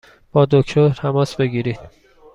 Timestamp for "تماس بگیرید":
0.89-1.79